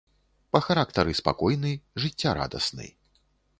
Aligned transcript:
Па 0.55 0.61
характары 0.67 1.13
спакойны, 1.19 1.73
жыццярадасны. 2.05 2.91